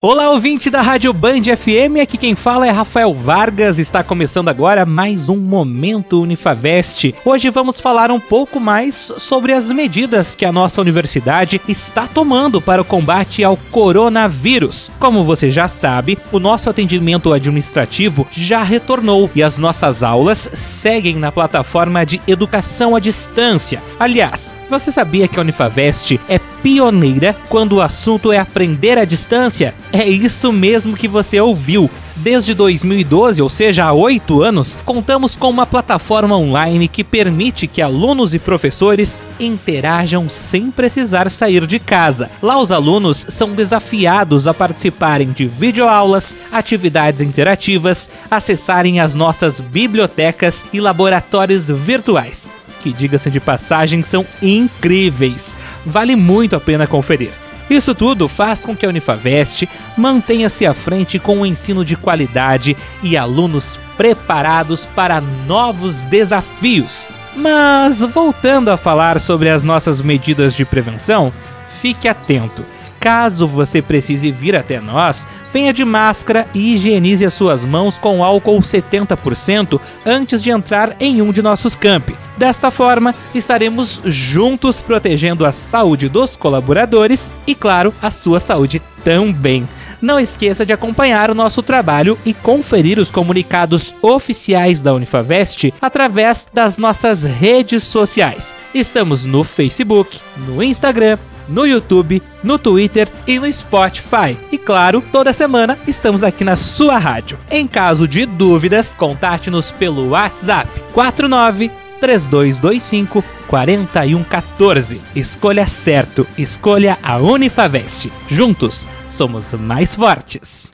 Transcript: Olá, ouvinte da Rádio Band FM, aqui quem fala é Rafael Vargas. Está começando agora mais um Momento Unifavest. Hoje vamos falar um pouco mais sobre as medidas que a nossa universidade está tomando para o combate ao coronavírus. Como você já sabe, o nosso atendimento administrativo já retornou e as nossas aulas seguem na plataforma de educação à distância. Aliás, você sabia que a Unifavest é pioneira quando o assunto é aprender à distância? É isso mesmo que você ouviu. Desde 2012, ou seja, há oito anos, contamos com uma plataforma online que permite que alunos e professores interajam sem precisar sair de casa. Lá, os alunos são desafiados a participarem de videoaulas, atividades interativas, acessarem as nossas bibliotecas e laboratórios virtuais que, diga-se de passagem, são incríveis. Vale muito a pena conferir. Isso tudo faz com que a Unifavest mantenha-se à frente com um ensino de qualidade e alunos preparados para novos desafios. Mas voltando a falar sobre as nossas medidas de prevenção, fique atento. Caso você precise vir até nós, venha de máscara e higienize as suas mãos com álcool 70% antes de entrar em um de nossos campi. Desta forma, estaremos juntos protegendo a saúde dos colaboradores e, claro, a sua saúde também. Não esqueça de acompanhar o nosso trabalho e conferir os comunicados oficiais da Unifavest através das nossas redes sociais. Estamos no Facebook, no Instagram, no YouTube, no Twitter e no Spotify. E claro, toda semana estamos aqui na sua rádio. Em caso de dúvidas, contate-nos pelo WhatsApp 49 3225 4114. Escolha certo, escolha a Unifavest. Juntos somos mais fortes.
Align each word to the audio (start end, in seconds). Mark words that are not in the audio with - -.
Olá, 0.00 0.30
ouvinte 0.30 0.70
da 0.70 0.80
Rádio 0.80 1.12
Band 1.12 1.42
FM, 1.42 1.98
aqui 2.00 2.16
quem 2.16 2.36
fala 2.36 2.68
é 2.68 2.70
Rafael 2.70 3.12
Vargas. 3.12 3.80
Está 3.80 4.04
começando 4.04 4.48
agora 4.48 4.86
mais 4.86 5.28
um 5.28 5.36
Momento 5.36 6.22
Unifavest. 6.22 7.16
Hoje 7.24 7.50
vamos 7.50 7.80
falar 7.80 8.08
um 8.08 8.20
pouco 8.20 8.60
mais 8.60 9.12
sobre 9.18 9.52
as 9.52 9.72
medidas 9.72 10.36
que 10.36 10.44
a 10.44 10.52
nossa 10.52 10.80
universidade 10.80 11.60
está 11.66 12.06
tomando 12.06 12.60
para 12.60 12.80
o 12.80 12.84
combate 12.84 13.42
ao 13.42 13.56
coronavírus. 13.72 14.88
Como 15.00 15.24
você 15.24 15.50
já 15.50 15.66
sabe, 15.66 16.16
o 16.30 16.38
nosso 16.38 16.70
atendimento 16.70 17.32
administrativo 17.32 18.24
já 18.30 18.62
retornou 18.62 19.28
e 19.34 19.42
as 19.42 19.58
nossas 19.58 20.04
aulas 20.04 20.48
seguem 20.52 21.16
na 21.16 21.32
plataforma 21.32 22.06
de 22.06 22.20
educação 22.24 22.94
à 22.94 23.00
distância. 23.00 23.82
Aliás, 23.98 24.54
você 24.68 24.92
sabia 24.92 25.26
que 25.26 25.38
a 25.38 25.42
Unifavest 25.42 26.20
é 26.28 26.38
pioneira 26.62 27.34
quando 27.48 27.76
o 27.76 27.80
assunto 27.80 28.32
é 28.32 28.38
aprender 28.38 28.98
à 28.98 29.04
distância? 29.04 29.74
É 29.92 30.06
isso 30.06 30.52
mesmo 30.52 30.96
que 30.96 31.08
você 31.08 31.40
ouviu. 31.40 31.90
Desde 32.16 32.52
2012, 32.52 33.40
ou 33.40 33.48
seja, 33.48 33.84
há 33.84 33.92
oito 33.92 34.42
anos, 34.42 34.76
contamos 34.84 35.36
com 35.36 35.48
uma 35.48 35.64
plataforma 35.64 36.36
online 36.36 36.88
que 36.88 37.04
permite 37.04 37.68
que 37.68 37.80
alunos 37.80 38.34
e 38.34 38.40
professores 38.40 39.20
interajam 39.38 40.28
sem 40.28 40.68
precisar 40.70 41.30
sair 41.30 41.64
de 41.64 41.78
casa. 41.78 42.28
Lá, 42.42 42.60
os 42.60 42.72
alunos 42.72 43.24
são 43.28 43.50
desafiados 43.50 44.48
a 44.48 44.52
participarem 44.52 45.30
de 45.30 45.46
videoaulas, 45.46 46.36
atividades 46.50 47.20
interativas, 47.20 48.10
acessarem 48.28 48.98
as 48.98 49.14
nossas 49.14 49.60
bibliotecas 49.60 50.66
e 50.72 50.80
laboratórios 50.80 51.68
virtuais 51.68 52.57
que, 52.82 52.92
diga-se 52.92 53.30
de 53.30 53.40
passagem, 53.40 54.02
são 54.02 54.24
incríveis. 54.40 55.56
Vale 55.84 56.16
muito 56.16 56.56
a 56.56 56.60
pena 56.60 56.86
conferir. 56.86 57.32
Isso 57.70 57.94
tudo 57.94 58.28
faz 58.28 58.64
com 58.64 58.74
que 58.74 58.86
a 58.86 58.88
Unifavest 58.88 59.68
mantenha-se 59.96 60.64
à 60.64 60.72
frente 60.72 61.18
com 61.18 61.38
um 61.38 61.46
ensino 61.46 61.84
de 61.84 61.96
qualidade 61.96 62.76
e 63.02 63.16
alunos 63.16 63.78
preparados 63.96 64.86
para 64.86 65.20
novos 65.46 66.06
desafios. 66.06 67.08
Mas 67.36 68.00
voltando 68.00 68.70
a 68.70 68.76
falar 68.76 69.20
sobre 69.20 69.50
as 69.50 69.62
nossas 69.62 70.00
medidas 70.00 70.54
de 70.54 70.64
prevenção, 70.64 71.32
fique 71.80 72.08
atento. 72.08 72.64
Caso 73.00 73.46
você 73.46 73.80
precise 73.80 74.30
vir 74.30 74.56
até 74.56 74.80
nós, 74.80 75.26
venha 75.52 75.72
de 75.72 75.84
máscara 75.84 76.46
e 76.54 76.74
higienize 76.74 77.24
as 77.24 77.34
suas 77.34 77.64
mãos 77.64 77.96
com 77.98 78.24
álcool 78.24 78.60
70% 78.60 79.80
antes 80.04 80.42
de 80.42 80.50
entrar 80.50 80.96
em 80.98 81.22
um 81.22 81.32
de 81.32 81.42
nossos 81.42 81.74
campi. 81.74 82.16
Desta 82.36 82.70
forma, 82.70 83.14
estaremos 83.34 84.00
juntos 84.04 84.80
protegendo 84.80 85.46
a 85.46 85.52
saúde 85.52 86.08
dos 86.08 86.36
colaboradores 86.36 87.30
e, 87.46 87.54
claro, 87.54 87.94
a 88.02 88.10
sua 88.10 88.40
saúde 88.40 88.82
também. 89.04 89.66
Não 90.00 90.20
esqueça 90.20 90.64
de 90.64 90.72
acompanhar 90.72 91.28
o 91.28 91.34
nosso 91.34 91.60
trabalho 91.60 92.16
e 92.24 92.32
conferir 92.32 92.98
os 93.00 93.10
comunicados 93.10 93.92
oficiais 94.00 94.80
da 94.80 94.94
Unifavest 94.94 95.74
através 95.80 96.46
das 96.54 96.78
nossas 96.78 97.24
redes 97.24 97.82
sociais. 97.82 98.54
Estamos 98.72 99.24
no 99.24 99.42
Facebook, 99.42 100.20
no 100.46 100.62
Instagram, 100.62 101.18
no 101.48 101.66
YouTube, 101.66 102.22
no 102.42 102.58
Twitter 102.58 103.08
e 103.26 103.38
no 103.38 103.52
Spotify. 103.52 104.36
E 104.52 104.58
claro, 104.58 105.02
toda 105.12 105.32
semana 105.32 105.78
estamos 105.86 106.22
aqui 106.22 106.44
na 106.44 106.56
sua 106.56 106.98
rádio. 106.98 107.38
Em 107.50 107.66
caso 107.66 108.06
de 108.06 108.26
dúvidas, 108.26 108.94
contate-nos 108.94 109.70
pelo 109.72 110.10
WhatsApp 110.10 110.68
49 110.92 111.70
3225 112.00 113.24
4114. 113.48 115.00
Escolha 115.16 115.66
certo, 115.66 116.26
escolha 116.36 116.98
a 117.02 117.16
Unifavest. 117.16 118.10
Juntos 118.30 118.86
somos 119.10 119.52
mais 119.52 119.94
fortes. 119.94 120.70